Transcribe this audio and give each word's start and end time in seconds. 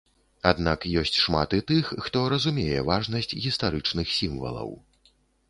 Аднак 0.51 0.85
ёсць 1.01 1.19
шмат 1.25 1.53
і 1.57 1.59
тых, 1.71 1.91
хто 2.05 2.23
разумее 2.35 2.81
важнасць 2.89 3.31
гістарычных 3.45 4.07
сімвалаў. 4.23 4.75